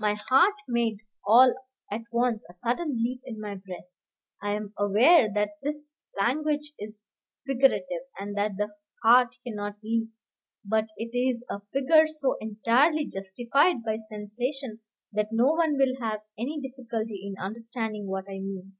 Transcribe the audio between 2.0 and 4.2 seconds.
once a sudden leap in my breast.